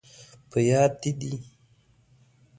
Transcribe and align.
په 0.49 0.57
یاد، 0.69 0.91
دې 1.01 1.11
دي؟ 1.19 1.33